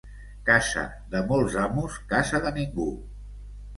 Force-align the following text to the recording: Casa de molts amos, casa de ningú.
Casa 0.45 0.85
de 1.11 1.21
molts 1.33 1.57
amos, 1.65 1.99
casa 2.15 2.41
de 2.47 2.57
ningú. 2.59 2.89